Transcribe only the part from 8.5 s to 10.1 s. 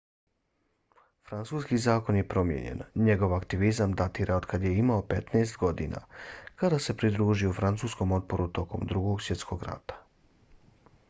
tokom drugog svjetskog rata